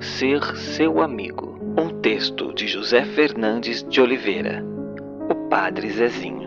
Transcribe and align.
Ser 0.00 0.40
seu 0.56 1.00
amigo. 1.00 1.58
Um 1.78 2.00
texto 2.00 2.54
de 2.54 2.66
José 2.66 3.04
Fernandes 3.04 3.82
de 3.82 4.00
Oliveira, 4.00 4.64
o 5.30 5.48
Padre 5.48 5.90
Zezinho. 5.90 6.46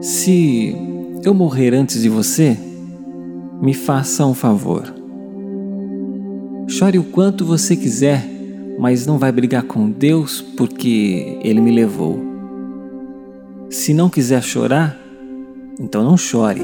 Se 0.00 0.76
eu 1.24 1.32
morrer 1.32 1.74
antes 1.74 2.02
de 2.02 2.10
você, 2.10 2.58
me 3.60 3.72
faça 3.72 4.26
um 4.26 4.34
favor. 4.34 4.94
Chore 6.68 6.98
o 6.98 7.04
quanto 7.04 7.44
você 7.44 7.76
quiser, 7.76 8.33
mas 8.78 9.06
não 9.06 9.18
vai 9.18 9.30
brigar 9.30 9.62
com 9.62 9.90
Deus 9.90 10.40
porque 10.40 11.38
Ele 11.42 11.60
me 11.60 11.70
levou. 11.70 12.18
Se 13.70 13.92
não 13.94 14.08
quiser 14.08 14.42
chorar, 14.42 14.96
então 15.80 16.04
não 16.04 16.16
chore. 16.16 16.62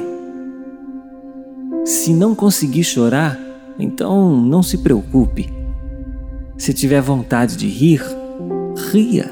Se 1.85 2.13
não 2.13 2.35
conseguir 2.35 2.85
chorar, 2.85 3.39
então 3.79 4.37
não 4.41 4.63
se 4.63 4.79
preocupe. 4.79 5.51
Se 6.57 6.73
tiver 6.73 7.01
vontade 7.01 7.57
de 7.57 7.67
rir, 7.67 8.03
ria. 8.93 9.31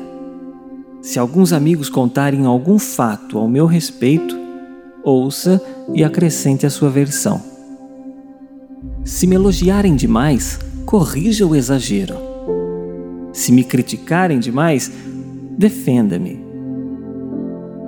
Se 1.02 1.18
alguns 1.18 1.52
amigos 1.52 1.88
contarem 1.88 2.46
algum 2.46 2.78
fato 2.78 3.38
ao 3.38 3.48
meu 3.48 3.66
respeito, 3.66 4.36
ouça 5.04 5.62
e 5.94 6.02
acrescente 6.02 6.66
a 6.66 6.70
sua 6.70 6.90
versão. 6.90 7.40
Se 9.04 9.26
me 9.26 9.34
elogiarem 9.34 9.94
demais, 9.94 10.58
corrija 10.84 11.46
o 11.46 11.54
exagero. 11.54 12.27
Se 13.32 13.52
me 13.52 13.64
criticarem 13.64 14.38
demais, 14.38 14.90
defenda-me. 15.56 16.44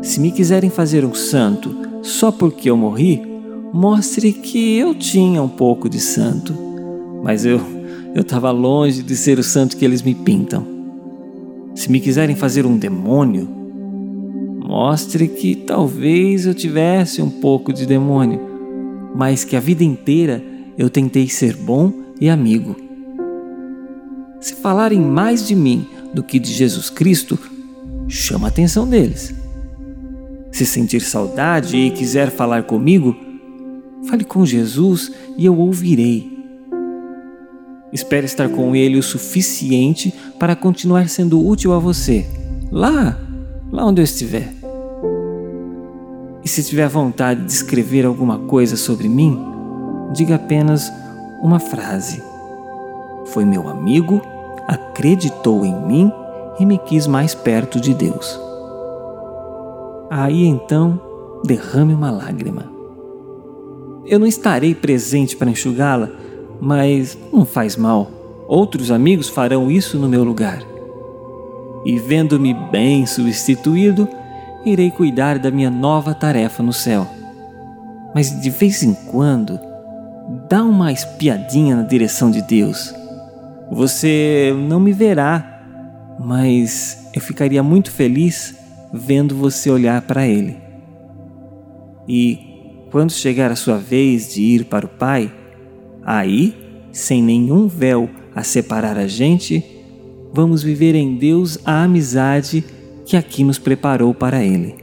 Se 0.02 0.20
me 0.20 0.30
quiserem 0.30 0.70
fazer 0.70 1.04
um 1.04 1.14
santo 1.14 1.76
só 2.02 2.32
porque 2.32 2.70
eu 2.70 2.76
morri, 2.76 3.22
mostre 3.72 4.32
que 4.32 4.78
eu 4.78 4.94
tinha 4.94 5.42
um 5.42 5.48
pouco 5.48 5.88
de 5.88 6.00
santo, 6.00 6.54
mas 7.22 7.44
eu 7.44 7.60
eu 8.14 8.22
estava 8.22 8.50
longe 8.50 9.02
de 9.02 9.16
ser 9.16 9.38
o 9.38 9.44
santo 9.44 9.76
que 9.76 9.84
eles 9.84 10.02
me 10.02 10.14
pintam. 10.14 10.66
Se 11.74 11.90
me 11.90 12.00
quiserem 12.00 12.34
fazer 12.34 12.66
um 12.66 12.76
demônio, 12.76 13.48
mostre 14.66 15.28
que 15.28 15.54
talvez 15.54 16.44
eu 16.44 16.54
tivesse 16.54 17.22
um 17.22 17.30
pouco 17.30 17.72
de 17.72 17.86
demônio, 17.86 18.40
mas 19.14 19.44
que 19.44 19.56
a 19.56 19.60
vida 19.60 19.84
inteira 19.84 20.42
eu 20.76 20.90
tentei 20.90 21.28
ser 21.28 21.56
bom 21.56 21.92
e 22.20 22.28
amigo. 22.28 22.74
Se 24.40 24.54
falarem 24.54 25.00
mais 25.00 25.46
de 25.46 25.54
mim 25.54 25.86
do 26.14 26.22
que 26.22 26.38
de 26.38 26.52
Jesus 26.52 26.88
Cristo, 26.88 27.38
chama 28.08 28.46
a 28.46 28.48
atenção 28.48 28.88
deles. 28.88 29.34
Se 30.50 30.64
sentir 30.64 31.00
saudade 31.00 31.76
e 31.76 31.90
quiser 31.90 32.30
falar 32.30 32.62
comigo, 32.64 33.14
fale 34.08 34.24
com 34.24 34.44
Jesus 34.46 35.12
e 35.36 35.44
eu 35.44 35.56
ouvirei. 35.58 36.40
Espere 37.92 38.24
estar 38.24 38.48
com 38.48 38.74
ele 38.74 38.98
o 38.98 39.02
suficiente 39.02 40.12
para 40.38 40.56
continuar 40.56 41.08
sendo 41.08 41.44
útil 41.44 41.72
a 41.74 41.78
você, 41.78 42.26
lá, 42.70 43.18
lá 43.70 43.84
onde 43.84 44.00
eu 44.00 44.04
estiver. 44.04 44.52
E 46.42 46.48
se 46.48 46.64
tiver 46.64 46.88
vontade 46.88 47.44
de 47.44 47.52
escrever 47.52 48.06
alguma 48.06 48.38
coisa 48.38 48.76
sobre 48.76 49.08
mim, 49.08 49.38
diga 50.14 50.36
apenas 50.36 50.90
uma 51.42 51.60
frase. 51.60 52.29
Foi 53.32 53.44
meu 53.44 53.68
amigo, 53.68 54.20
acreditou 54.66 55.64
em 55.64 55.74
mim 55.86 56.12
e 56.58 56.66
me 56.66 56.78
quis 56.78 57.06
mais 57.06 57.34
perto 57.34 57.80
de 57.80 57.94
Deus. 57.94 58.38
Aí 60.10 60.44
então 60.44 61.00
derrame 61.44 61.94
uma 61.94 62.10
lágrima. 62.10 62.70
Eu 64.06 64.18
não 64.18 64.26
estarei 64.26 64.74
presente 64.74 65.36
para 65.36 65.50
enxugá-la 65.50 66.08
mas 66.60 67.16
não 67.32 67.44
faz 67.44 67.76
mal. 67.76 68.10
Outros 68.46 68.90
amigos 68.90 69.28
farão 69.28 69.70
isso 69.70 69.98
no 69.98 70.08
meu 70.08 70.22
lugar. 70.22 70.62
E 71.84 71.98
vendo-me 71.98 72.52
bem 72.52 73.06
substituído, 73.06 74.06
irei 74.64 74.90
cuidar 74.90 75.38
da 75.38 75.50
minha 75.50 75.70
nova 75.70 76.12
tarefa 76.12 76.62
no 76.62 76.72
céu. 76.72 77.06
Mas 78.14 78.38
de 78.40 78.50
vez 78.50 78.82
em 78.82 78.92
quando, 78.92 79.58
dá 80.48 80.62
uma 80.62 80.92
espiadinha 80.92 81.76
na 81.76 81.82
direção 81.82 82.30
de 82.30 82.42
Deus. 82.42 82.92
Você 83.70 84.54
não 84.68 84.80
me 84.80 84.92
verá, 84.92 85.62
mas 86.18 87.08
eu 87.14 87.20
ficaria 87.20 87.62
muito 87.62 87.90
feliz 87.90 88.54
vendo 88.92 89.34
você 89.34 89.70
olhar 89.70 90.02
para 90.02 90.26
Ele. 90.26 90.56
E 92.08 92.38
quando 92.90 93.12
chegar 93.12 93.50
a 93.52 93.56
sua 93.56 93.76
vez 93.76 94.34
de 94.34 94.42
ir 94.42 94.64
para 94.64 94.84
o 94.86 94.88
Pai, 94.88 95.32
Aí, 96.02 96.54
sem 96.92 97.22
nenhum 97.22 97.68
véu 97.68 98.08
a 98.34 98.42
separar 98.42 98.96
a 98.96 99.06
gente, 99.06 99.64
vamos 100.32 100.62
viver 100.62 100.94
em 100.94 101.16
Deus 101.16 101.58
a 101.64 101.84
amizade 101.84 102.64
que 103.04 103.16
aqui 103.16 103.44
nos 103.44 103.58
preparou 103.58 104.14
para 104.14 104.42
Ele. 104.42 104.74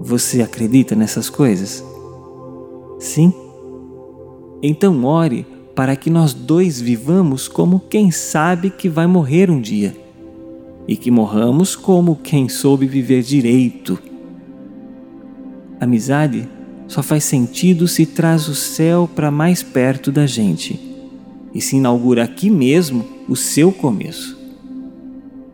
Você 0.00 0.42
acredita 0.42 0.94
nessas 0.94 1.28
coisas? 1.28 1.84
Sim? 2.98 3.32
Então 4.62 5.04
ore 5.04 5.46
para 5.76 5.94
que 5.94 6.08
nós 6.08 6.32
dois 6.32 6.80
vivamos 6.80 7.46
como 7.46 7.78
quem 7.78 8.10
sabe 8.10 8.70
que 8.70 8.88
vai 8.88 9.06
morrer 9.06 9.50
um 9.50 9.60
dia 9.60 9.94
e 10.88 10.96
que 10.96 11.10
morramos 11.10 11.76
como 11.76 12.16
quem 12.16 12.48
soube 12.48 12.86
viver 12.86 13.22
direito. 13.22 13.98
Amizade 15.78 16.48
só 16.88 17.02
faz 17.02 17.24
sentido 17.24 17.86
se 17.86 18.06
traz 18.06 18.48
o 18.48 18.54
céu 18.54 19.08
para 19.14 19.30
mais 19.30 19.62
perto 19.62 20.10
da 20.10 20.26
gente 20.26 20.80
e 21.52 21.60
se 21.60 21.76
inaugura 21.76 22.24
aqui 22.24 22.48
mesmo 22.48 23.04
o 23.28 23.36
seu 23.36 23.70
começo. 23.70 24.34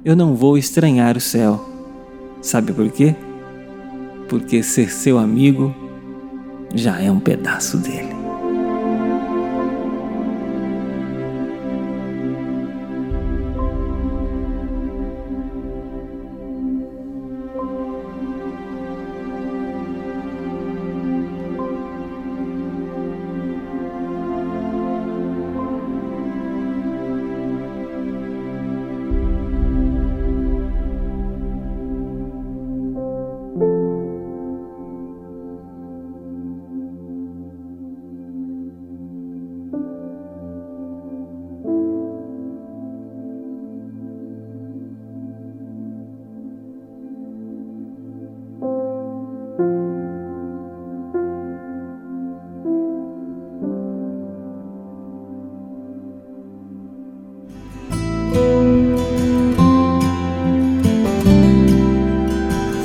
Eu 0.05 0.15
não 0.15 0.37
vou 0.37 0.57
estranhar 0.57 1.17
o 1.17 1.21
céu. 1.21 1.69
Sabe 2.41 2.73
por 2.73 2.89
quê? 2.93 3.17
Porque 4.29 4.63
ser 4.63 4.91
seu 4.91 5.19
amigo 5.19 5.75
já 6.75 7.01
é 7.01 7.11
um 7.11 7.19
pedaço 7.19 7.77
dele. 7.77 8.12